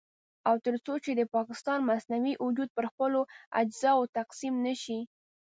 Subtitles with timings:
[0.49, 3.19] او تر څو چې د پاکستان مصنوعي وجود پر خپلو
[3.61, 4.99] اجزاوو تقسيم نه شي.